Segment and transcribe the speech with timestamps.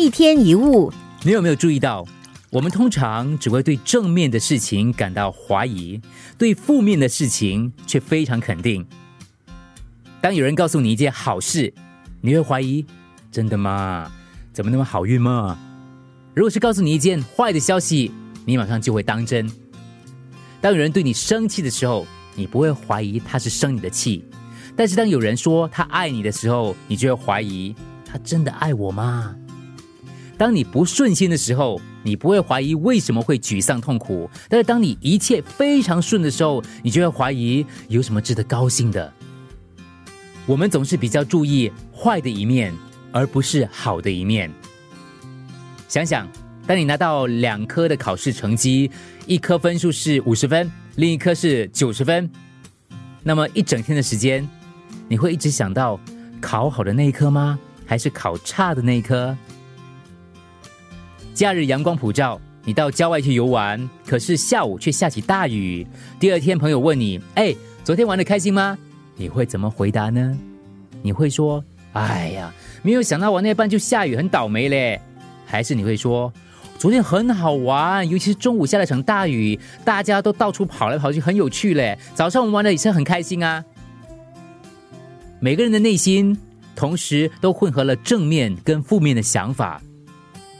[0.00, 0.90] 一天一物，
[1.24, 2.06] 你有没有注意到，
[2.48, 6.00] 我们通常只会对正面的事情感到怀疑，
[6.38, 8.86] 对负面的事情却非常肯定。
[10.22, 11.70] 当有人告诉你一件好事，
[12.22, 12.86] 你会怀疑：
[13.30, 14.10] 真的吗？
[14.54, 15.58] 怎么那么好运吗？
[16.32, 18.10] 如果是告诉你一件坏的消息，
[18.46, 19.46] 你马上就会当真。
[20.62, 24.24] 当有人对你生气的时候，你不会怀疑他是生你的气；
[24.74, 29.36] 但是当有人说他爱你的时候，你就会怀疑他真的爱我吗？
[30.40, 39.12] 当你不顺心的时候，你不会怀疑为什么会沮丧痛苦；但是当你一切非常顺的时候，你就会怀疑有什么值得高兴的。
[40.46, 42.72] 我们总是比较注意坏的一面，
[43.12, 44.50] 而不是好的一面。
[45.88, 46.26] 想想，
[46.66, 48.90] 当你拿到两科的考试成绩，
[49.26, 52.30] 一科分数是五十分，另一科是九十分，
[53.22, 54.48] 那么一整天的时间，
[55.06, 56.00] 你会一直想到
[56.40, 57.58] 考好的那一科吗？
[57.84, 59.36] 还是考差的那一科？
[61.40, 65.86] 假日阳光普照，你到郊外去游玩，可是下午却下起大雨。
[66.18, 68.76] 第二天，朋友问你：“哎，昨天玩的开心吗？”
[69.16, 70.38] 你会怎么回答呢？
[71.00, 71.64] 你会说
[71.96, 75.00] ：“哎呀，没有想到玩那半就下雨，很倒霉嘞。”
[75.48, 76.30] 还是你会说
[76.76, 81.98] ：“昨天很好玩，尤其是中午下了场大雨，大家都到处跑来跑去，很有趣嘞。
[82.14, 83.64] 早上我们玩的也是很开心啊。”
[85.40, 86.36] 每个人的内心
[86.76, 89.80] 同时都混合了正面跟负面的想法。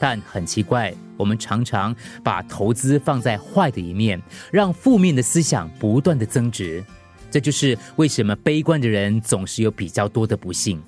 [0.00, 4.20] 但很奇怪，我们常常把投资放在坏的一面，
[4.50, 6.82] 让负面的思想不断的增值。
[7.30, 10.82] 这就是为什么悲观的人总是有比较多的不幸。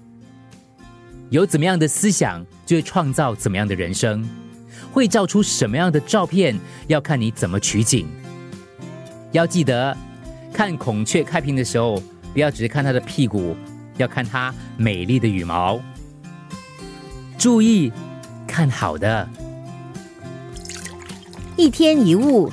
[1.29, 4.27] 有怎么样的思想，就会创造怎么样的人生。
[4.91, 8.09] 会照出什么样的照片，要看你怎么取景。
[9.31, 9.95] 要记得，
[10.53, 12.03] 看孔雀开屏的时候，
[12.33, 13.55] 不要只是看它的屁股，
[13.99, 15.79] 要看它美丽的羽毛。
[17.37, 17.93] 注意。
[18.53, 19.27] 看好的，
[21.57, 22.53] 一天一物。